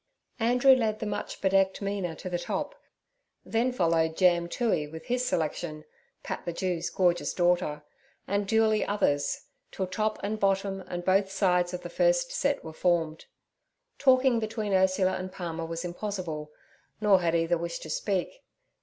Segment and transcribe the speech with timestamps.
[0.39, 2.73] Andrew led the much bedecked Mina to the top;
[3.45, 5.85] then followed Jam Toohey with his selection,
[6.23, 7.83] Pat the Jew's gorgeous daughter,
[8.27, 9.41] and duly others,
[9.71, 13.25] till top and bottom and both sides of the first set were formed.
[13.99, 16.49] Talking between Ursula and Palmer was impossible,
[16.99, 18.43] nor had either wish to speak.